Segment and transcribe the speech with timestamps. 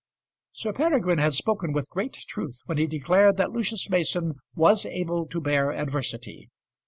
[0.51, 5.27] Sir Peregrine had spoken with great truth when he declared that Lucius Mason was able
[5.27, 6.49] to bear adversity.